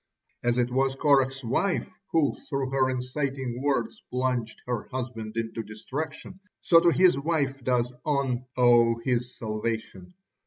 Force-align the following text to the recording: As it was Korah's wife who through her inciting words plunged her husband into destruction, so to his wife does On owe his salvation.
As 0.43 0.57
it 0.57 0.71
was 0.71 0.95
Korah's 0.95 1.43
wife 1.45 1.87
who 2.11 2.33
through 2.49 2.71
her 2.71 2.89
inciting 2.89 3.61
words 3.61 4.01
plunged 4.09 4.59
her 4.65 4.87
husband 4.87 5.37
into 5.37 5.61
destruction, 5.61 6.39
so 6.59 6.79
to 6.79 6.89
his 6.91 7.19
wife 7.19 7.63
does 7.63 7.93
On 8.03 8.45
owe 8.57 8.97
his 9.03 9.37
salvation. 9.37 10.15